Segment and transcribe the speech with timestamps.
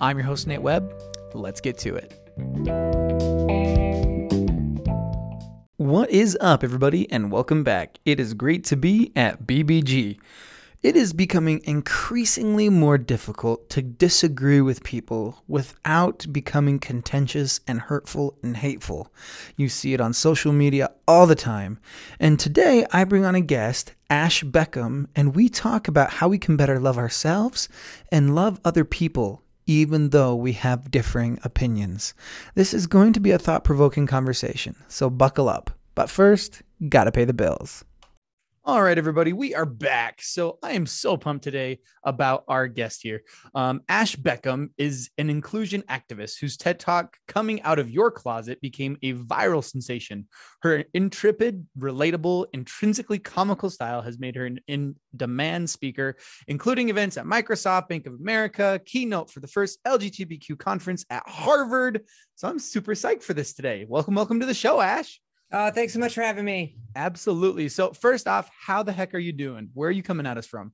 [0.00, 0.94] I'm your host, Nate Webb.
[1.34, 2.14] Let's get to it.
[5.76, 7.98] What is up, everybody, and welcome back.
[8.04, 10.20] It is great to be at BBG.
[10.84, 18.38] It is becoming increasingly more difficult to disagree with people without becoming contentious and hurtful
[18.44, 19.12] and hateful.
[19.56, 21.80] You see it on social media all the time.
[22.20, 26.38] And today I bring on a guest, Ash Beckham, and we talk about how we
[26.38, 27.68] can better love ourselves
[28.12, 32.14] and love other people even though we have differing opinions.
[32.56, 35.70] This is going to be a thought provoking conversation, so buckle up.
[35.94, 37.84] But first, gotta pay the bills.
[38.68, 40.20] All right, everybody, we are back.
[40.20, 43.22] So I am so pumped today about our guest here.
[43.54, 48.60] Um, Ash Beckham is an inclusion activist whose TED Talk, Coming Out of Your Closet,
[48.60, 50.28] became a viral sensation.
[50.60, 57.16] Her intrepid, relatable, intrinsically comical style has made her an in demand speaker, including events
[57.16, 62.02] at Microsoft, Bank of America, keynote for the first LGBTQ conference at Harvard.
[62.34, 63.86] So I'm super psyched for this today.
[63.88, 65.18] Welcome, welcome to the show, Ash.
[65.50, 66.76] Oh, thanks so much for having me.
[66.94, 67.68] Absolutely.
[67.68, 69.70] So, first off, how the heck are you doing?
[69.74, 70.72] Where are you coming at us from?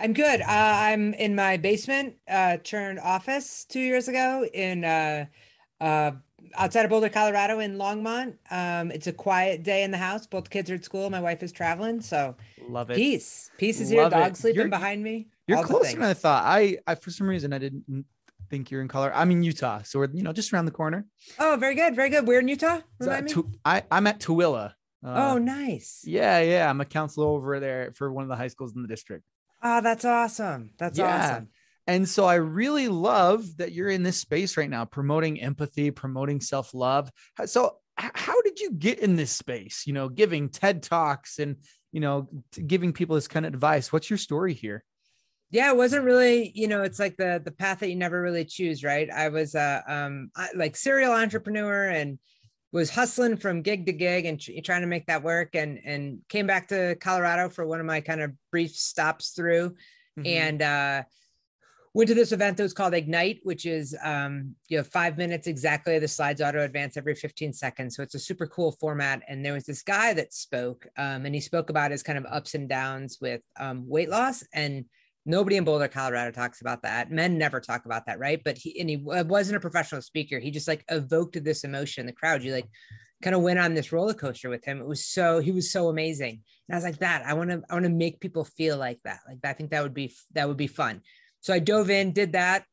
[0.00, 0.40] I'm good.
[0.40, 5.26] Uh, I'm in my basement, uh, turned office two years ago in uh,
[5.80, 6.12] uh,
[6.56, 8.34] outside of Boulder, Colorado, in Longmont.
[8.50, 10.26] Um, it's a quiet day in the house.
[10.26, 11.10] Both kids are at school.
[11.10, 12.34] My wife is traveling, so
[12.66, 12.96] love it.
[12.96, 14.22] Peace, peace is Love here.
[14.22, 15.28] Dog sleeping you're, behind me.
[15.46, 16.44] You're closer than I thought.
[16.46, 18.06] I, I, for some reason, I didn't
[18.50, 19.16] think you're in Colorado.
[19.16, 21.06] I'm in Utah, so we're you know just around the corner.
[21.38, 22.26] Oh, very good, very good.
[22.26, 22.80] We're in Utah.
[23.00, 23.32] Me.
[23.64, 24.72] I I'm at Tooele.
[25.02, 26.02] Uh, oh, nice.
[26.04, 26.68] Yeah, yeah.
[26.68, 29.24] I'm a counselor over there for one of the high schools in the district.
[29.62, 30.70] Oh, that's awesome.
[30.78, 31.16] That's yeah.
[31.16, 31.48] awesome.
[31.86, 36.40] And so I really love that you're in this space right now, promoting empathy, promoting
[36.40, 37.10] self love.
[37.46, 39.84] So, how did you get in this space?
[39.86, 41.56] You know, giving TED Talks and,
[41.92, 42.28] you know,
[42.66, 43.92] giving people this kind of advice.
[43.92, 44.84] What's your story here?
[45.50, 48.44] Yeah it wasn't really you know it's like the the path that you never really
[48.44, 49.10] choose right?
[49.10, 52.18] I was a uh, um like serial entrepreneur and
[52.72, 56.46] was hustling from gig to gig and trying to make that work and and came
[56.46, 59.70] back to colorado for one of my kind of brief stops through
[60.18, 60.26] mm-hmm.
[60.26, 61.02] and uh
[61.92, 65.48] went to this event that was called ignite which is um you know five minutes
[65.48, 67.96] exactly the slides auto advance every 15 seconds.
[67.96, 69.22] So it's a super cool format.
[69.26, 72.26] And there was this guy that spoke um, and he spoke about his kind of
[72.26, 74.84] ups and downs with um, weight loss and
[75.26, 77.10] Nobody in Boulder, Colorado talks about that.
[77.10, 78.40] Men never talk about that, right?
[78.42, 80.38] But he and he wasn't a professional speaker.
[80.38, 82.42] He just like evoked this emotion in the crowd.
[82.42, 82.68] You like
[83.22, 84.80] kind of went on this roller coaster with him.
[84.80, 86.40] It was so he was so amazing.
[86.68, 88.98] And I was like, that I want to I want to make people feel like
[89.04, 89.20] that.
[89.28, 91.02] Like I think that would be that would be fun.
[91.40, 92.64] So I dove in, did that,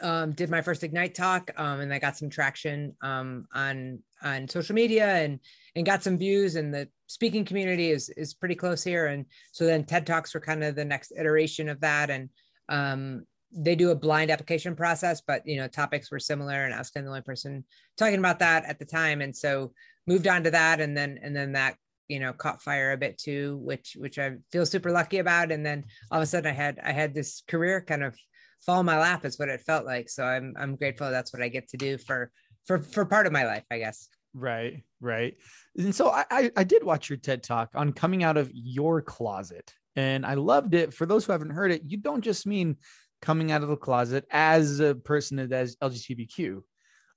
[0.00, 4.48] um, did my first Ignite talk, um, and I got some traction um, on on
[4.48, 5.40] social media and
[5.74, 6.56] and got some views.
[6.56, 9.06] And the speaking community is is pretty close here.
[9.06, 12.10] And so then TED Talks were kind of the next iteration of that.
[12.10, 12.30] And
[12.68, 16.78] um, they do a blind application process, but you know topics were similar, and I
[16.78, 17.64] was kind of the only person
[17.96, 19.20] talking about that at the time.
[19.20, 19.72] And so
[20.06, 21.76] moved on to that, and then and then that
[22.08, 25.66] you know caught fire a bit too which which i feel super lucky about and
[25.66, 28.16] then all of a sudden i had i had this career kind of
[28.64, 30.08] fall in my lap is what it felt like.
[30.08, 32.30] So I'm I'm grateful that's what I get to do for
[32.66, 34.08] for for part of my life, I guess.
[34.38, 35.34] Right, right.
[35.78, 39.00] And so I, I, I did watch your TED talk on coming out of your
[39.00, 40.92] closet, and I loved it.
[40.92, 42.76] For those who haven't heard it, you don't just mean
[43.22, 46.60] coming out of the closet as a person that is LGBTQ.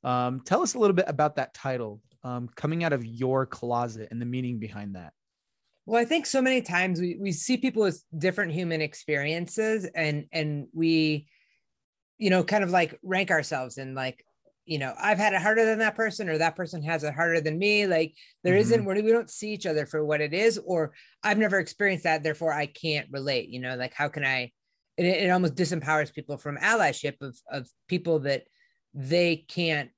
[0.06, 4.08] Um, tell us a little bit about that title, um, coming out of your closet,
[4.12, 5.12] and the meaning behind that.
[5.86, 10.28] Well, I think so many times we, we see people with different human experiences and
[10.32, 11.28] and we,
[12.18, 14.24] you know, kind of like rank ourselves and like,
[14.70, 17.42] you know, I've had it harder than that person, or that person has it harder
[17.42, 17.88] than me.
[17.88, 18.14] Like
[18.44, 18.86] there mm-hmm.
[18.86, 20.94] not we don't see each other for what it is, or
[21.24, 23.50] I've never experienced that, therefore I can't relate.
[23.50, 24.52] You know, like how can I?
[24.96, 28.44] It, it almost disempowers people from allyship of of people that
[28.94, 29.90] they can't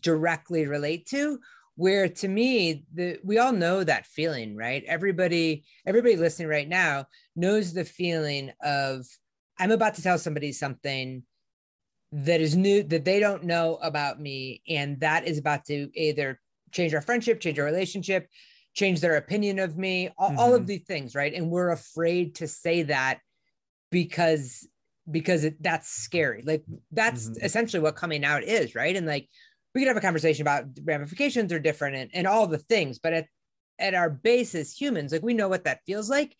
[0.00, 1.40] directly relate to
[1.74, 7.04] where to me the we all know that feeling right everybody everybody listening right now
[7.34, 9.04] knows the feeling of
[9.58, 11.24] i'm about to tell somebody something
[12.16, 16.40] that is new that they don't know about me and that is about to either
[16.72, 18.28] change our friendship change our relationship
[18.74, 20.38] change their opinion of me all, mm-hmm.
[20.38, 20.66] all of mm-hmm.
[20.66, 23.18] these things right and we're afraid to say that
[23.90, 24.66] because
[25.10, 26.42] because it, that's scary.
[26.44, 27.44] Like that's Mhm.
[27.44, 28.96] essentially what coming out is, right?
[28.96, 29.28] And like
[29.74, 33.12] we could have a conversation about ramifications are different and, and all the things, but
[33.12, 33.26] at
[33.78, 36.36] at our base as humans, like we know what that feels like.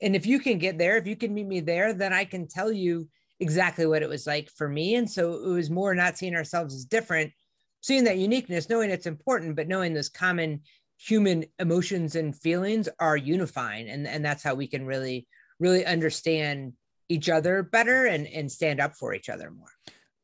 [0.00, 2.46] And if you can get there, if you can meet me there, then I can
[2.46, 3.08] tell you
[3.40, 4.94] exactly what it was like for me.
[4.94, 7.32] And so it was more not seeing ourselves as different,
[7.80, 10.62] seeing that uniqueness, knowing it's important, but knowing those common
[10.98, 13.88] human emotions and feelings are unifying.
[13.88, 15.26] And, and that's how we can really,
[15.60, 16.72] really understand
[17.08, 19.68] each other better and, and stand up for each other more.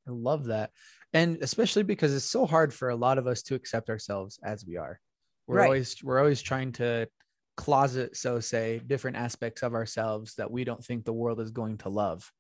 [0.09, 0.71] I love that.
[1.13, 4.65] And especially because it's so hard for a lot of us to accept ourselves as
[4.67, 4.99] we are.
[5.47, 5.65] We're Right.
[5.67, 7.07] always we're always trying to
[7.57, 11.79] closet, so say, different aspects of ourselves that we don't think the world is going
[11.79, 12.31] to love.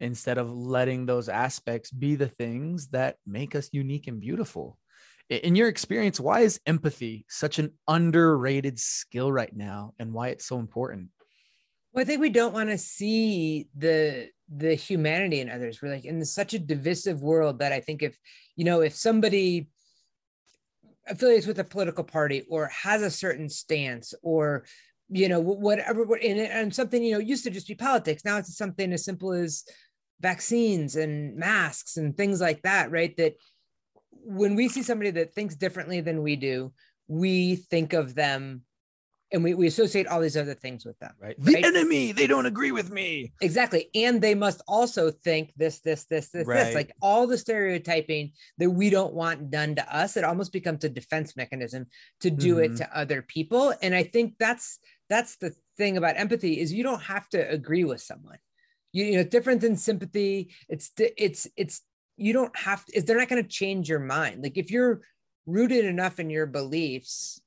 [0.00, 4.78] Instead of letting those aspects be the things that make us unique and beautiful.
[5.28, 10.46] In your experience, why is empathy such an underrated skill right now and why it's
[10.46, 11.08] so important?
[11.92, 15.82] Well, I think we don't want to see the the humanity in others.
[15.82, 18.16] We're like in such a divisive world that I think if
[18.56, 19.68] you know if somebody
[21.08, 24.64] affiliates with a political party or has a certain stance or
[25.10, 28.56] you know whatever and, and something you know used to just be politics now it's
[28.56, 29.64] something as simple as
[30.20, 33.34] vaccines and masks and things like that right that
[34.10, 36.72] when we see somebody that thinks differently than we do
[37.06, 38.62] we think of them
[39.30, 41.36] and we, we associate all these other things with them Right.
[41.38, 41.64] The Right.
[41.66, 43.32] enemy, they don't agree with me.
[43.42, 43.90] Exactly.
[43.94, 46.64] And they must also think this, this, this, this, Right.
[46.64, 50.16] this, like all the stereotyping that we don't want done to us.
[50.16, 51.86] It almost becomes a defense mechanism
[52.20, 52.64] to do Mhm.
[52.64, 53.74] it to other people.
[53.82, 54.78] And I think that's
[55.10, 58.38] that's the thing about empathy is you don't have to agree with someone.
[58.92, 60.54] You, you know, it's different than sympathy.
[60.68, 61.82] It's it's it's
[62.16, 64.42] you don't have to, is they're not going to change your mind.
[64.42, 65.02] Like if you're
[65.46, 67.40] rooted enough in your beliefs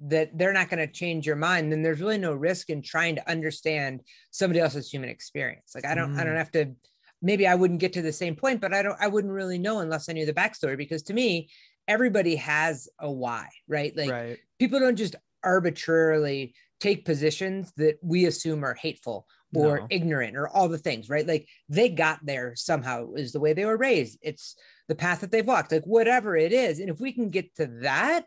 [0.00, 3.16] that they're not going to change your mind, then there's really no risk in trying
[3.16, 4.00] to understand
[4.30, 5.72] somebody else's human experience.
[5.74, 6.38] Like I don't, I don't Mm.
[6.38, 6.72] have to.
[7.20, 8.96] Maybe I wouldn't get to the same point, but I don't.
[9.00, 10.76] I wouldn't really know unless I knew the backstory.
[10.76, 11.48] Because to me,
[11.88, 13.96] everybody has a why, right?
[13.96, 14.38] Like right.
[14.60, 19.86] people don't just arbitrarily take positions that we assume are hateful or No.
[19.90, 21.26] ignorant or all the things, right?
[21.26, 24.18] Like they got there somehow is the way they were raised.
[24.22, 24.56] It's
[24.88, 26.80] the path that they've walked, like whatever it is.
[26.80, 28.26] And if we can get to that,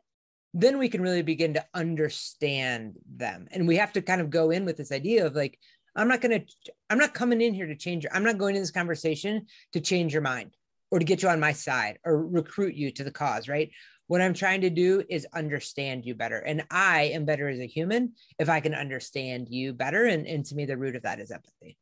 [0.54, 3.48] then we can really begin to understand them.
[3.52, 5.58] And we have to kind of go in with this idea of like,
[5.96, 8.56] I'm not going to, I'm not coming in here to change your, I'm not going
[8.56, 10.56] in this conversation to change your mind
[10.90, 13.72] or to get you on my side or recruit you to the cause, right?
[14.12, 16.40] What I'm trying to do is understand you better.
[16.40, 20.04] And I am better as a human if I can understand you better.
[20.04, 21.78] And, and to me, the root of that is empathy.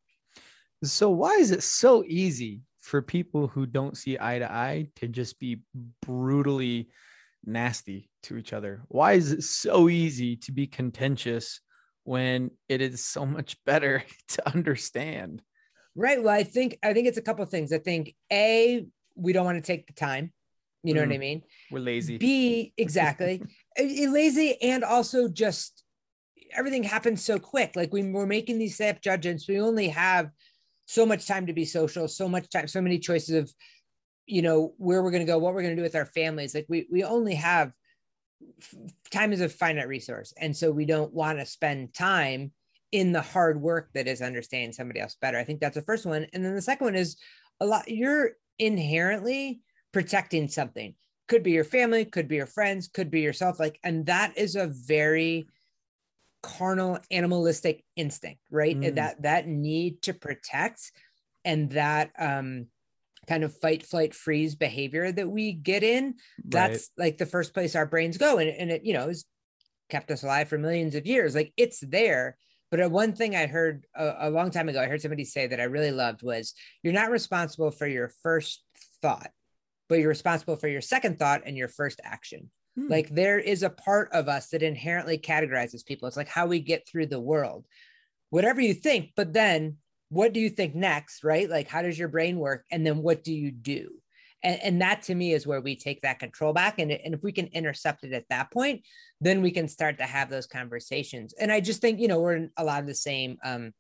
[0.84, 5.08] So why is it so easy for people who don't see eye to eye to
[5.08, 5.64] just be
[6.04, 6.90] brutally
[7.46, 8.84] nasty to each other?
[8.90, 11.62] Why is it so easy to be contentious
[12.04, 15.42] when it is so much better to understand?
[15.96, 16.22] Right.
[16.22, 17.74] Well, I think I think it's a couple of things.
[17.74, 18.86] I think a
[19.16, 20.32] we don't want to take the time.
[20.84, 21.20] You know what I Mm.
[21.20, 21.44] mean?
[21.72, 22.18] We're lazy.
[22.18, 23.42] B exactly
[23.78, 25.84] Eh, eh, lazy and also just
[26.52, 27.76] everything happens so quick.
[27.76, 29.48] Like we, we're making these snap judgments.
[29.48, 30.32] We only have
[30.86, 33.54] so much time to be social, so much time, so many choices of,
[34.26, 36.56] you know, where we're going to go, what we're going to do with our families.
[36.56, 37.72] Like we we only have
[39.12, 42.52] time is a finite resource, and so we don't want to spend time
[42.92, 45.38] in the hard work that is understanding somebody else better.
[45.38, 47.18] I think that's the first one, and then the second one is
[47.60, 47.88] a lot.
[47.88, 50.96] You're inherently protecting something.
[51.28, 53.60] Could be your family could be your friends could be yourself.
[53.60, 55.48] Like and that is a very
[56.42, 58.80] carnal animalistic instinct right?
[58.80, 58.96] Mm.
[58.96, 60.92] that that need to protect
[61.44, 62.68] and that um
[63.28, 66.16] kind of fight flight freeze behavior that we get in
[66.46, 68.40] that's like the first place our brains go.
[68.40, 69.26] And, and it you know has
[69.90, 71.36] kept us alive for millions of years.
[71.36, 72.38] Like it's there.
[72.72, 75.48] But uh, one thing i heard a, a long time ago i heard somebody say
[75.48, 76.54] that i really loved was
[76.84, 78.64] you're not responsible for your first
[79.02, 79.32] thought
[79.90, 82.50] but you're responsible for your second thought and your first action.
[82.76, 82.88] Hmm.
[82.88, 86.08] like there is a part of us that inherently categorizes people.
[86.08, 87.66] It's like how we get through the world.
[88.30, 89.78] Whatever you think but then
[90.10, 91.50] what do you think next right?
[91.50, 92.66] Like how does your brain work?
[92.72, 93.90] And then what do you do?
[94.42, 96.80] And, and that to me is where we take that control back.
[96.80, 98.84] And, and if we can intercept it at that point
[99.20, 101.34] then we can start to have those conversations.
[101.40, 103.74] And i just think you know we're in a lot of the same um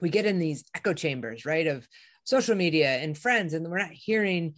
[0.00, 1.88] we get in these echo chambers right of
[2.24, 4.54] social media and friends and we're not hearing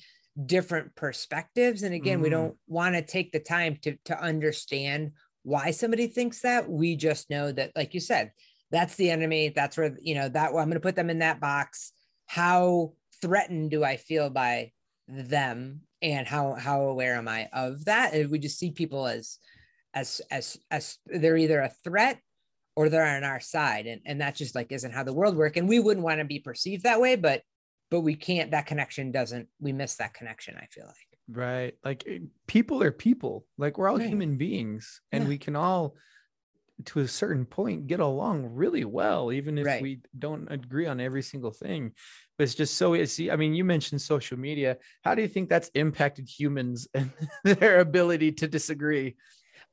[0.47, 2.33] different perspectives and again we Mhm.
[2.33, 6.69] don't want to take the time to to understand why somebody thinks that.
[6.71, 8.33] We just know that like you said
[8.71, 11.41] that's the enemy that's where you know that i'm going to put them in that
[11.41, 11.93] box.
[12.27, 14.73] How threatened do i feel by
[15.09, 18.15] them and how how aware am i of that?
[18.15, 19.39] And we just see people as
[19.95, 22.21] as as as they're either a threat
[22.77, 25.57] or they're on our side and and that just like isn't how the world work
[25.57, 27.43] and we wouldn't want to be perceived that way but
[27.91, 30.97] but we can't that connection doesn't we miss that connection i feel like
[31.29, 34.09] right like eh, people are people like we're all Right.
[34.09, 35.29] human beings and Yeah.
[35.29, 35.97] we can all
[36.87, 39.83] to a certain point get along really well even if Right.
[39.83, 41.93] we don't agree on every single thing
[42.39, 45.49] but it's just so see i mean you mentioned social media how do you think
[45.49, 47.11] that's impacted humans and
[47.45, 49.15] their ability to disagree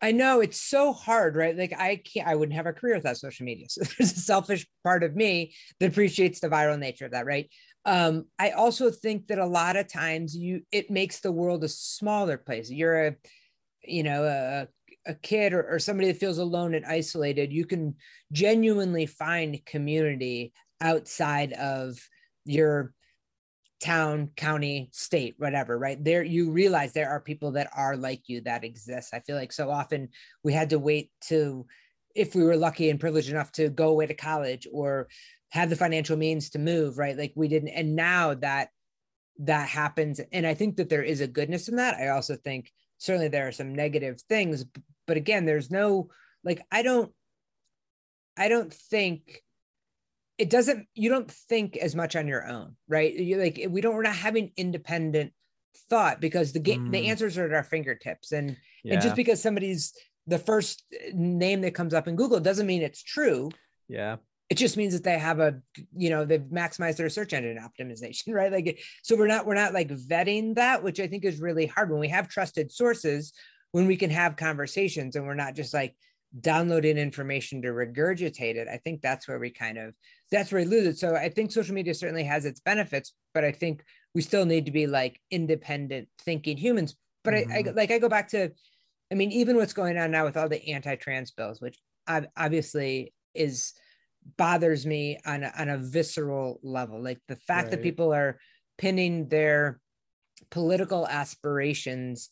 [0.02, 1.58] I know it's so hard, right?
[1.58, 3.66] Like I can't, I wouldn't have a career without social media.
[3.70, 7.50] So there's a selfish part of me that appreciates the viral nature of that, right?
[7.88, 11.70] Um, I also think that a lot of times you it makes the world a
[11.70, 12.70] smaller place.
[12.70, 13.16] You're a,
[13.84, 14.68] you know, a
[15.10, 17.54] a kid or, or somebody that feels alone and isolated.
[17.54, 17.96] You can
[18.34, 20.52] genuinely find community
[20.82, 21.98] outside of
[22.44, 22.94] your
[23.80, 26.04] town, county, state, whatever, right?
[26.04, 29.14] There you realize there are people that are like you that exist.
[29.14, 30.10] I feel like so often
[30.44, 31.66] we had to wait to
[32.16, 35.08] if we were lucky and privileged enough to go away to college or
[35.50, 37.18] have the financial means to move, right?
[37.18, 38.70] Like we didn't and now that
[39.40, 41.96] that happens and I think that there is a goodness in that.
[41.96, 44.66] I also think certainly there are some negative things,
[45.06, 46.10] but again, there's no
[46.44, 47.12] like I don't
[48.36, 49.44] I don't think
[50.38, 53.96] it doesn't you don't think as much on your own right you like we don't
[53.96, 55.32] we're not having independent
[55.90, 57.08] thought because the game the Mm.
[57.08, 59.94] answers are at our fingertips and yeah and just because somebody's
[60.28, 63.50] the first name that comes up in google doesn't mean it's true
[63.88, 64.18] yeah
[64.50, 65.60] it just means that they have a
[65.96, 68.52] you know they've maximized their search engine optimization right?
[68.52, 71.90] Like so we're not we're not like vetting that which i think is really hard.
[71.92, 73.34] When we have trusted sources
[73.72, 75.96] when we can have conversations and we're not just like
[76.40, 79.94] downloading information to regurgitate it i think that's where we kind of
[80.32, 80.98] that's where we lose it.
[80.98, 83.84] So i think social media certainly has its benefits but i think
[84.16, 86.96] we still need to be like independent thinking humans.
[87.24, 87.76] But I, I Mhm.
[87.76, 88.52] like i go back to
[89.12, 91.78] i mean even what's going on now with all the anti-trans bills which
[92.10, 93.74] ob- obviously is
[94.38, 98.38] bothers me on a, on a visceral level like the fact that people are
[98.78, 99.80] pinning their
[100.50, 102.30] political aspirations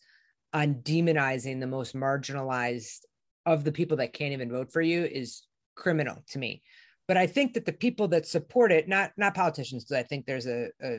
[0.54, 3.00] on demonizing the most marginalized
[3.46, 5.44] of the people that can't even vote for you is
[5.76, 6.62] criminal to me.
[7.08, 10.26] But i think that the people that support it not not politicians because i think
[10.26, 10.98] there's a, a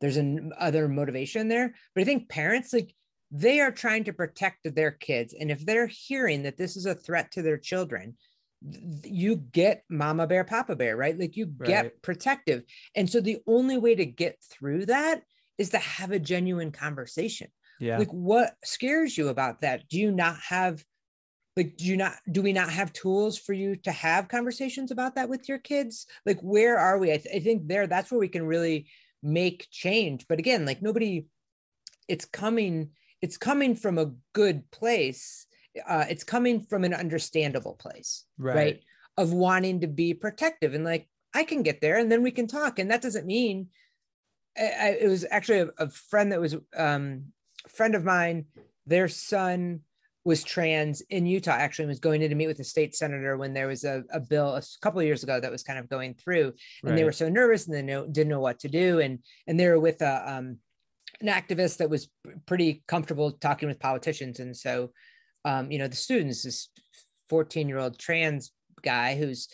[0.00, 2.94] there's an other motivation there but i think parents like
[3.30, 5.34] they are trying to protect their kids.
[5.38, 8.16] And if they're hearing that this is a threat to their children
[9.04, 11.18] you get mama bear papa bear right?
[11.18, 12.02] Like you get Right.
[12.02, 12.64] protective.
[12.94, 15.22] And so the only way to get through that
[15.58, 17.48] is to have a genuine conversation.
[17.80, 17.98] Yeah.
[17.98, 19.88] Like what scares you about that?
[19.88, 20.84] Do you not have
[21.56, 25.14] like do you not do we not have tools for you to have conversations about
[25.14, 26.06] that with your kids?
[26.24, 27.12] Like where are we?
[27.12, 28.88] I, th- I think there that's where we can really
[29.22, 30.26] make change.
[30.28, 31.26] But again like nobody
[32.08, 32.90] it's coming
[33.22, 35.46] it's coming from a good place
[35.86, 38.82] uh, it's coming from an understandable place right.
[39.16, 42.46] of wanting to be protective and like i can get there and then we can
[42.46, 42.78] talk.
[42.78, 43.68] And that doesn't mean
[44.56, 47.26] I, I, it was actually a, a friend that was um
[47.64, 48.46] a friend of mine
[48.86, 49.80] their son
[50.24, 53.36] was trans in utah actually and was going in to meet with the state senator
[53.36, 55.88] when there was a, a bill a couple of years ago that was kind of
[55.88, 56.52] going through.
[56.84, 58.98] And they were so nervous and they know, didn't know what to do.
[58.98, 60.58] And and they were with a um
[61.20, 62.08] an activist that was
[62.46, 64.40] pretty comfortable talking with politicians.
[64.40, 64.90] And so
[65.46, 66.68] um you know the students this
[67.30, 69.48] 14 year old trans guy who's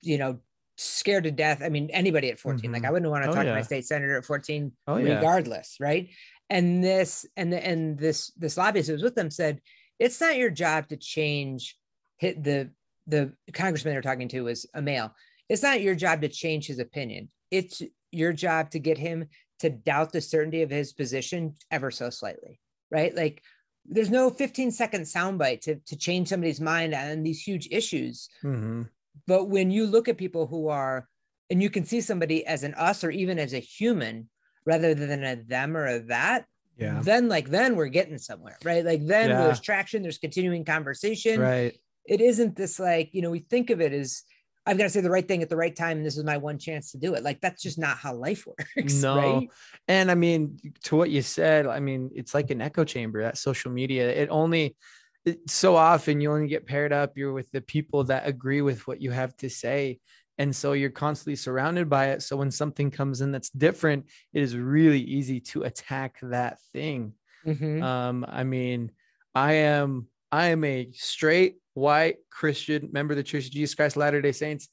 [0.00, 0.38] you know
[0.76, 1.62] scared to death.
[1.62, 2.86] I mean anybody at 14 like Mhm.
[2.86, 5.14] i wouldn't want to Oh, talk to my state senator at 14 Oh, yeah.
[5.14, 6.08] regardless right?
[6.50, 9.60] And this and the, and this this lobbyist who was with them said
[9.98, 11.78] it's not your job to change
[12.18, 12.70] hit the
[13.06, 15.14] the congressman they're talking to was a male.
[15.48, 17.28] It's not your job to change his opinion.
[17.50, 19.26] It's your job to get him
[19.60, 22.60] to doubt the certainty of his position ever so slightly
[22.90, 23.14] right?
[23.16, 23.42] Like
[23.86, 28.28] there's no 15 second soundbite to, to change somebody's mind on these huge issues.
[28.42, 28.88] Mhm.
[29.26, 31.08] but when you look at people who are
[31.50, 34.28] and you can see somebody as an us or even as a human
[34.66, 36.46] rather than a them or a that
[36.78, 37.00] yeah.
[37.04, 38.84] then like then we're getting somewhere right?
[38.84, 39.44] Like then Yeah.
[39.44, 41.38] there's traction there's continuing conversation.
[41.40, 41.78] Right.
[42.06, 44.22] It isn't this like you know we think of it as
[44.66, 46.36] i've got to say the right thing at the right time and this is my
[46.36, 49.10] one chance to do it like that's just not how life works No.
[49.10, 49.50] right
[49.88, 53.38] And I mean, to what you said, I mean, it's like an echo chamber, that
[53.38, 54.10] social media.
[54.10, 54.76] It only,
[55.24, 58.86] it, so often you only get paired up, you're with the people that agree with
[58.86, 60.00] what you have to say.
[60.38, 62.22] And so you're constantly surrounded by it.
[62.22, 67.14] So when something comes in that's different, it is really easy to attack that thing.
[67.44, 67.82] Mhm.
[67.82, 68.92] Um, I mean,
[69.34, 73.94] I am I am a straight white Christian member of the Church of Jesus Christ
[73.94, 74.68] of Latter-day Saints.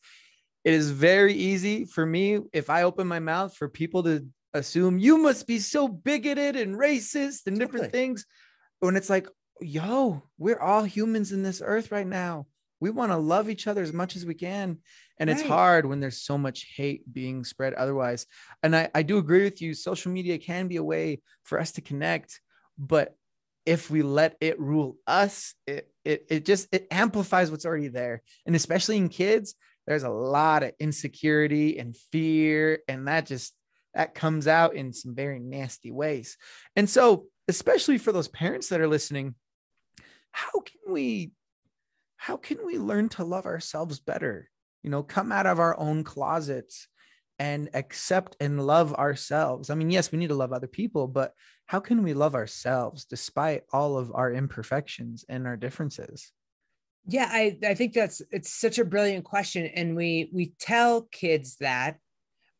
[0.64, 4.26] It is very easy for me if I open my mouth for people to
[4.56, 7.92] assume you must be so bigoted and racist and different Totally.
[7.92, 8.26] things.
[8.80, 9.28] When it's like,
[9.60, 12.48] yo, we're all humans in this earth right now.
[12.80, 14.80] we want to love each other as much as we can
[15.20, 18.26] and it's hard when there's so much hate being spread otherwise
[18.64, 21.72] and I, I do agree with you social media can be a way for us
[21.74, 22.42] to connect
[22.80, 23.16] but
[23.66, 28.22] if we let it rule us it it, it just it amplifies what's already there.
[28.46, 29.56] And especially in kids
[29.88, 33.54] there's a lot of insecurity and fear and that just
[33.94, 36.38] that comes out in some very nasty ways.
[36.76, 39.36] And so especially for those parents that are listening
[40.32, 41.32] how can we
[42.18, 44.50] how can we learn to love ourselves better?
[44.84, 46.88] You know come out of our own closets
[47.42, 51.34] and accept and love ourselves i mean yes we need to love other people but
[51.66, 56.32] how can we love ourselves despite all of our imperfections and our differences
[57.08, 59.66] Yeah, I, I think that's it's such a brilliant question.
[59.76, 61.98] And we we tell kids that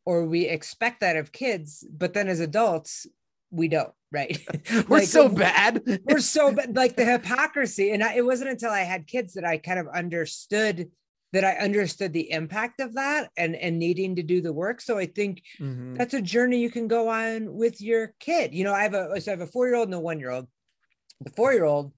[0.06, 3.06] or we expect that of kids, but then as adults,
[3.52, 4.40] we don't, right?
[4.90, 7.92] we're Like, so bad We're so bad, like the hypocrisy.
[7.92, 10.90] And I, it wasn't until I had kids that I kind of understood
[11.34, 14.82] that I understood the impact of that and and needing to do the work.
[14.82, 15.98] So I think Mhm.
[15.98, 18.54] that's a journey you can go on with your kid.
[18.54, 20.20] You know, I have a so I have a four year old and a one
[20.20, 20.48] year old.
[21.22, 21.94] The four year old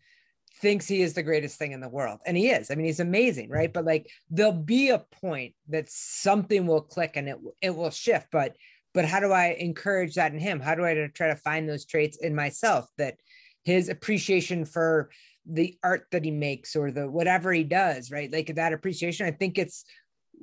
[0.62, 2.72] thinks he is the greatest thing in the world, and he is.
[2.72, 3.72] I mean, he's amazing, right?
[3.74, 8.28] But like, there'll be a point that something will click and it it will shift.
[8.32, 8.56] But
[8.94, 10.60] but how do I encourage that in him?
[10.60, 13.18] How do I try to find those traits in myself that
[13.64, 15.10] his appreciation for
[15.46, 18.32] the art that he makes or the whatever he does, right?
[18.32, 19.26] Like that appreciation.
[19.26, 19.86] I think it's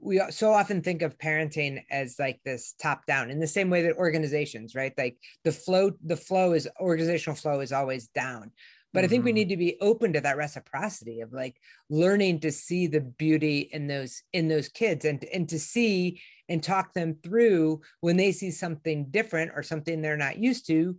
[0.00, 3.82] we so often think of parenting as like this top down in the same way
[3.82, 8.50] that organizations right like the flow the flow is organizational flow is always down
[8.92, 9.34] but i think we Mhm.
[9.34, 11.56] need to be open to that reciprocity of like
[11.90, 16.62] learning to see the beauty in those in those kids and and to see and
[16.62, 20.96] talk them through when they see something different or something they're not used to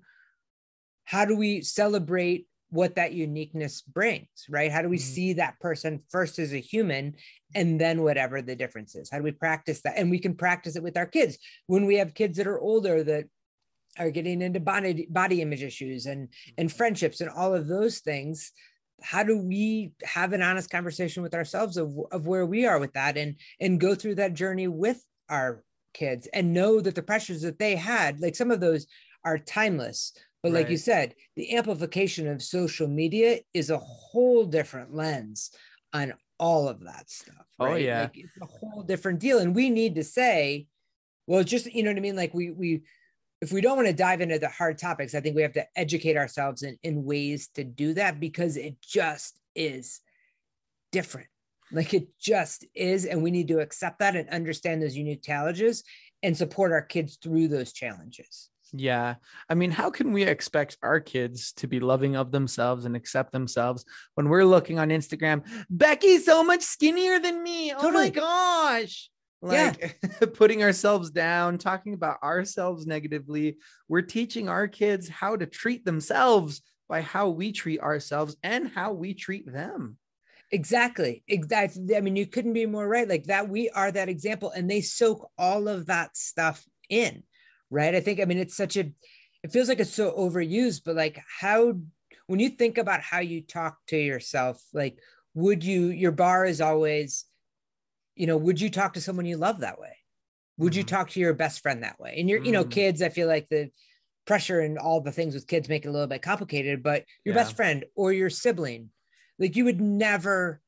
[1.05, 4.71] how do we celebrate what that uniqueness brings right?
[4.71, 5.01] How do we Mhm.
[5.01, 7.15] see that person first as a human
[7.53, 9.09] and then whatever the difference is?
[9.09, 9.97] How do we practice that?
[9.97, 11.37] And we can practice it with our kids.
[11.67, 13.25] When we have kids that are older that
[13.99, 18.51] are getting into body body image issues and and friendships and all of those things
[19.01, 22.93] how do we have an honest conversation with ourselves of, of where we are with
[22.93, 27.41] that and and go through that journey with our kids and know that the pressures
[27.41, 28.88] that they had like some of those
[29.25, 34.93] are timeless but like you said the amplification of social media is a whole different
[34.93, 35.51] lens
[35.93, 37.84] on all of that stuff Oh, right?
[37.84, 38.01] yeah.
[38.04, 40.67] like it's a whole different deal and we need to say
[41.27, 42.82] well just you know what i mean like we we
[43.41, 45.65] if we don't want to dive into the hard topics, I think we have to
[45.75, 49.99] educate ourselves in, in ways to do that because it just is
[50.91, 51.27] different.
[51.71, 53.06] Like it just is.
[53.06, 55.84] And we need to accept that and understand those unique challenges
[56.21, 58.50] and support our kids through those challenges.
[58.73, 59.15] Yeah.
[59.49, 63.34] I mean, how can we expect our kids to be loving of themselves and accept
[63.34, 63.84] themselves
[64.15, 65.43] when we're looking on Instagram?
[65.69, 67.73] Becky's so much skinnier than me.
[67.73, 69.10] Oh my gosh.
[69.43, 69.73] Yeah.
[69.81, 73.57] Like putting ourselves down, talking about ourselves negatively.
[73.89, 78.93] We're teaching our kids how to treat themselves by how we treat ourselves and how
[78.93, 79.97] we treat them.
[80.51, 81.23] Exactly.
[81.27, 81.95] Exactly.
[81.95, 83.07] I mean, you couldn't be more right.
[83.07, 87.23] Like that, we are that example, and they soak all of that stuff in,
[87.71, 87.95] right?
[87.95, 88.91] I think, I mean, it's such a,
[89.43, 91.73] it feels like it's so overused, but like, how,
[92.27, 94.99] when you think about how you talk to yourself, like,
[95.34, 97.25] would you, your bar is always,
[98.15, 99.97] you know, would you talk to someone you love that way?
[100.57, 100.88] Would you Mhm.
[100.88, 102.15] talk to your best friend that way?
[102.17, 102.69] And you're, you know, Mm.
[102.71, 103.71] kids, I feel like the
[104.25, 107.34] pressure and all the things with kids make it a little bit complicated, but your
[107.34, 107.41] Yeah.
[107.41, 108.91] best friend or your sibling,
[109.39, 110.62] like you would never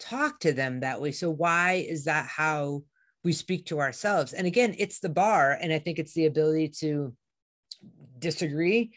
[0.00, 1.12] talk to them that way.
[1.12, 2.82] So why is that how
[3.26, 4.32] we speak to ourselves?
[4.32, 5.58] And again, it's the bar.
[5.60, 7.14] And I think it's the ability to
[8.18, 8.92] disagree,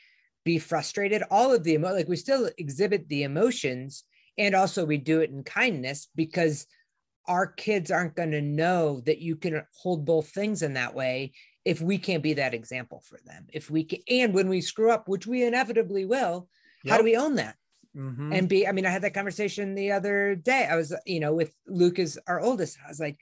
[0.46, 4.06] be frustrated, all of the emo like we still exhibit the emotions
[4.38, 6.66] and also we do it in kindness because
[7.28, 11.34] our kids aren't going to know that you can hold both things in that way
[11.66, 14.92] if we can't be that example for them if we can and when we screw
[14.92, 16.48] up which we inevitably will
[16.88, 17.56] how do we own that
[17.96, 18.34] Mhm.
[18.36, 21.34] and be i mean i had that conversation the other day i was you know
[21.34, 23.18] with luke is our oldest i was like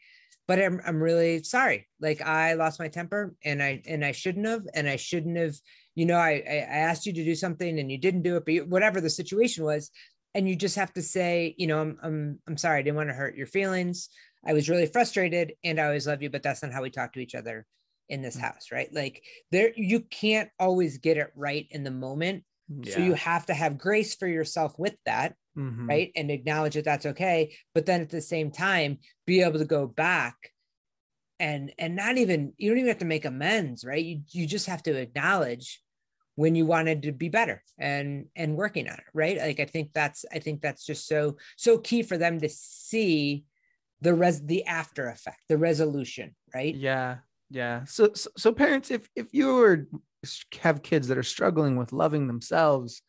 [0.47, 1.87] but I'm, I'm really sorry.
[1.99, 5.55] Like i lost my temper and i and i shouldn't have and i shouldn't have
[5.95, 8.53] you know i i asked you to do something and you didn't do it but
[8.53, 9.91] you, whatever the situation was
[10.35, 13.09] and you just have to say you know i'm i'm, I'm sorry i didn't want
[13.09, 14.09] to hurt your feelings.
[14.45, 17.13] I was really frustrated and i always love you but that's not how we talk
[17.13, 17.65] to each other
[18.09, 18.41] in this Mm.
[18.41, 18.93] house right?
[18.93, 22.43] Like there you can't always get it right in the moment
[22.85, 25.87] so you have to have grace for yourself with that Mhm.
[25.89, 29.65] right and acknowledge that that's okay but then at the same time be able to
[29.65, 30.51] go back
[31.39, 34.03] and and not even you don't even have to make amends right?
[34.03, 35.81] You you just have to acknowledge
[36.35, 39.37] when you wanted to be better and and working on it right?
[39.37, 43.45] Like i think that's i think that's just so so key for them to see
[44.01, 46.75] the res the after effect the resolution right?
[46.75, 47.17] Yeah
[47.49, 47.85] yeah.
[47.85, 49.87] So so, so parents if if you are
[50.61, 53.01] have kids that are struggling with loving themselves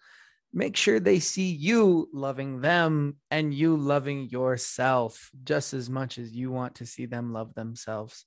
[0.53, 6.33] make sure they see you loving them and you loving yourself just as much as
[6.33, 8.25] you want to see them love themselves.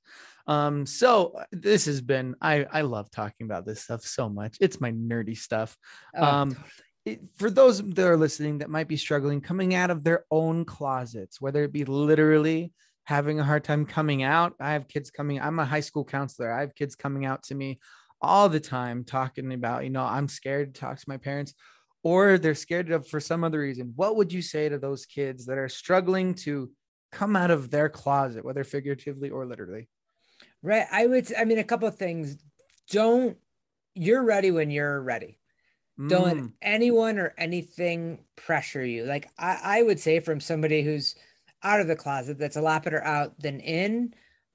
[0.47, 4.58] Um so uh, this has been i i love talking about this stuff so much.
[4.60, 5.75] It's my nerdy stuff.
[6.15, 6.69] Oh, um totally.
[7.06, 10.65] it, for those that are listening that might be struggling coming out of their own
[10.65, 12.71] closets whether it be literally
[13.06, 16.51] having a hard time coming out i have kids coming i'm a high school counselor
[16.51, 17.80] i have kids coming out to me
[18.21, 21.53] all the time talking about you know i'm scared to talk to my parents
[22.03, 23.93] or they're scared of for some other reason.
[23.95, 26.71] What would you say to those kids that are struggling to
[27.12, 29.88] come out of their closet whether figuratively or literally?
[30.63, 30.86] Right.
[30.91, 32.38] I would i mean a couple of things.
[32.89, 33.38] Don't
[33.95, 35.39] you're ready when you're ready.
[36.07, 39.05] Don't let Mm, anyone or anything pressure you.
[39.05, 41.15] Like i i would say from somebody who's
[41.63, 44.13] out of the closet that's a lot better out than in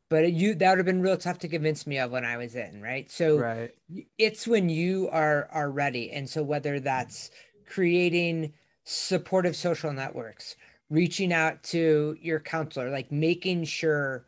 [0.08, 2.54] but you that would have been real tough to convince me of when i was
[2.54, 3.10] in right?
[3.10, 3.74] So right.
[4.18, 6.10] it's when you are are ready.
[6.12, 7.30] And so whether that's
[7.66, 8.52] creating
[8.84, 10.56] supportive social networks
[10.88, 14.24] reaching out to your counselor like making sure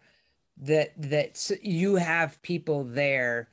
[0.56, 3.48] that that you have people there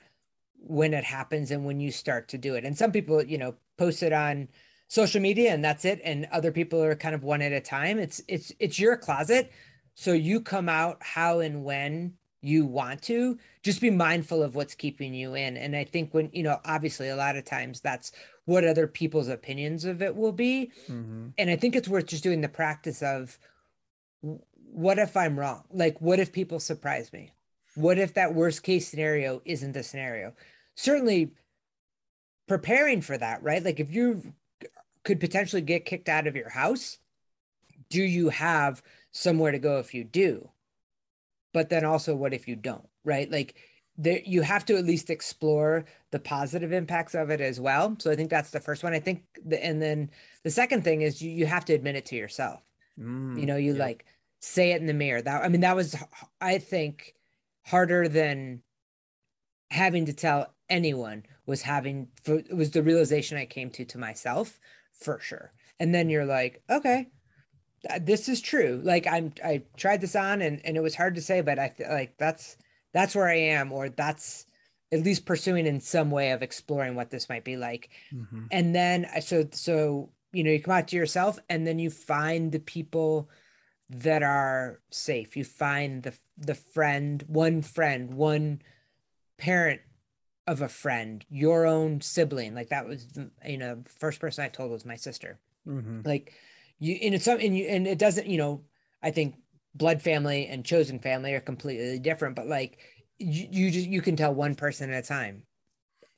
[0.58, 2.66] when it happens and when you start to do it.
[2.66, 4.48] And some people you know post it on
[4.88, 6.02] social media and that's it.
[6.04, 8.00] And other people are kind of one at a time.
[8.00, 9.52] It's it's it's your closet
[9.95, 13.39] so you come out how and when you want to.
[13.63, 15.58] Just be mindful of what's keeping you in.
[15.58, 18.12] And i think when you know obviously a lot of times that's
[18.45, 20.71] what other people's opinions of it will be.
[20.88, 21.34] Mhm.
[21.39, 23.39] and i think it's worth just doing the practice of
[24.71, 25.63] what if i'm wrong?
[25.71, 27.31] Like what if people surprise me?
[27.75, 30.34] What if that worst case scenario isn't the scenario?
[30.75, 31.31] Certainly
[32.47, 33.63] preparing for that right?
[33.63, 34.34] Like if you
[35.03, 36.99] could potentially get kicked out of your house
[37.89, 38.81] do you have
[39.15, 40.49] somewhere to go if you do.
[41.54, 43.32] But then also what if you don't right?
[43.32, 43.56] Like
[43.97, 47.95] there you have to at least explore the positive impacts of it as well.
[47.99, 48.93] So i think that's the first one.
[48.93, 50.10] I think the, and then
[50.43, 52.62] the second thing is you, you have to admit it to yourself.
[52.99, 53.80] Mm, you know you yep.
[53.80, 54.06] like
[54.41, 55.21] say it in the mirror.
[55.21, 55.95] That i mean that was
[56.41, 57.13] i think
[57.65, 58.62] harder than
[59.71, 64.60] having to tell anyone was having for, was the realization i came to to myself
[64.91, 65.54] for sure.
[65.80, 67.08] And then you're like okay
[68.02, 68.82] this is true.
[68.84, 71.69] Like i'm i tried this on and and it was hard to say but i
[71.69, 72.58] feel like that's
[72.93, 74.45] that's where i am or that's
[74.91, 77.89] at least pursuing in some way of exploring what this might be like.
[78.13, 78.48] Mhm.
[78.52, 81.89] and then I- so so you know you come out to yourself and then you
[81.89, 83.30] find the people
[83.89, 85.38] that are safe.
[85.38, 88.62] You find the the friend one friend one
[89.38, 89.82] parent
[90.48, 92.54] of a friend your own sibling.
[92.56, 93.08] Like that was
[93.45, 95.39] you know first person i told was my sister.
[95.67, 96.06] Mhm.
[96.06, 96.34] like
[96.80, 98.64] you and it's some and you and it doesn't you know
[99.02, 99.36] i think
[99.74, 102.80] blood family and chosen family are completely different but like
[103.20, 105.44] you, you just you can tell one person at a time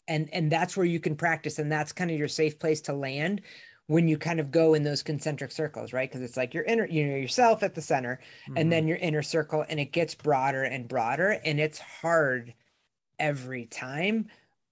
[0.08, 2.94] and and that's where you can practice and that's kind of your safe place to
[2.94, 3.42] land
[3.88, 6.86] when you kind of go in those concentric circles right because it's like your inner
[6.88, 8.20] you know yourself at the center
[8.56, 8.72] and Mhm.
[8.72, 12.54] then your inner circle and it gets broader and broader and it's hard
[13.20, 14.28] every time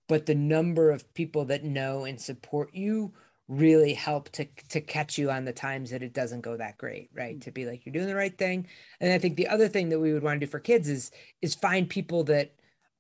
[0.07, 3.13] but the number of people that know and support you
[3.47, 7.09] really help to to catch you on the times that it doesn't go that great
[7.13, 7.39] right?
[7.41, 8.67] To be like you're doing the right thing.
[8.99, 11.11] And i think the other thing that we would want to do for kids is
[11.41, 12.55] is find people that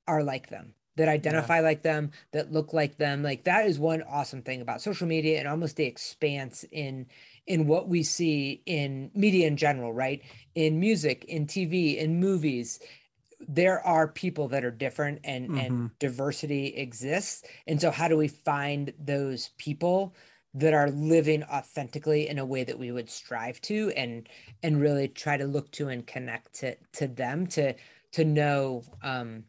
[0.07, 3.21] are like them that identify like them that look like them.
[3.21, 7.07] Like that is one awesome thing about social media and almost the expanse in
[7.47, 10.21] in what we see in media in general right?
[10.55, 12.79] In music in tv in movies
[13.47, 15.59] there are people that are different and Mhm.
[15.59, 17.43] and diversity exists.
[17.67, 20.15] And so how do we find those people
[20.55, 24.29] that are living authentically in a way that we would strive to and
[24.63, 27.73] and really try to look to and connect to to them to
[28.13, 29.45] to know um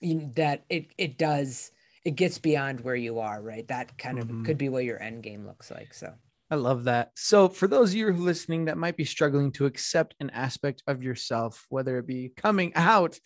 [0.00, 1.72] that it it does
[2.04, 4.44] it gets beyond where you are right that kind of Mhm.
[4.44, 6.14] could be what your end game looks like so
[6.50, 7.12] I love that.
[7.14, 10.30] So, for those of you who are listening that might be struggling to accept an
[10.30, 13.20] aspect of yourself, whether it be coming out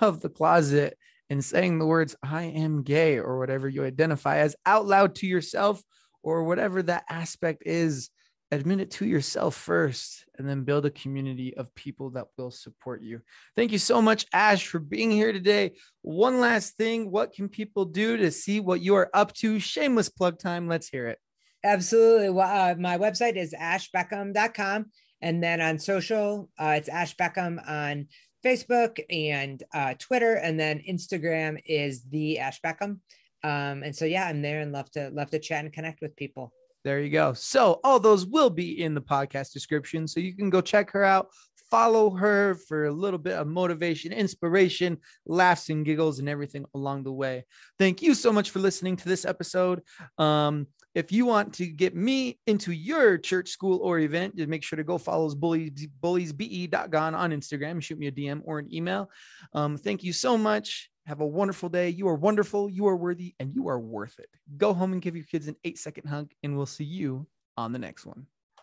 [0.00, 0.96] of the closet
[1.28, 5.26] and saying the words, I am gay, or whatever you identify as out loud to
[5.26, 5.82] yourself,
[6.22, 8.10] or whatever that aspect is,
[8.52, 13.02] admit it to yourself first and then build a community of people that will support
[13.02, 13.20] you.
[13.56, 15.72] Thank you so much, Ash, for being here today.
[16.02, 19.58] One last thing what can people do to see what you are up to?
[19.58, 20.68] Shameless plug time.
[20.68, 21.18] Let's hear it.
[21.64, 22.28] Absolutely.
[22.28, 24.86] Well, uh, my website is ashbeckham.com.
[25.22, 28.08] And then on social, uh, it's Ash Beckham on
[28.44, 30.34] Facebook and uh, Twitter.
[30.34, 32.98] And then Instagram is the Ash Beckham.
[33.44, 36.14] Um, and so yeah, I'm there and love to love to chat and connect with
[36.16, 36.52] people.
[36.84, 37.32] There you go.
[37.32, 40.08] So all those will be in the podcast description.
[40.08, 41.28] So you can go check her out,
[41.70, 47.04] follow her for a little bit of motivation, inspiration, laughs and giggles, and everything along
[47.04, 47.44] the way.
[47.78, 49.82] Thank you so much for listening to this episode.
[50.18, 54.62] Um, if you want to get me into your church, school, or event, just make
[54.62, 59.08] sure to go follow bullies, bulliesbe.gone on Instagram, shoot me a DM or an email.
[59.54, 60.91] Um, thank you so much.
[61.06, 61.88] Have a wonderful day.
[61.88, 62.70] You are wonderful.
[62.70, 64.30] You are worthy and you are worth it.
[64.56, 67.72] Go home and give your kids an eight second hug, and we'll see you on
[67.72, 68.26] the next one.